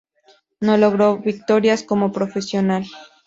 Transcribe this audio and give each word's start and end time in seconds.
No 0.59 0.77
logró 0.77 1.19
victorias 1.19 1.83
como 1.83 2.11
profesional. 2.11 2.87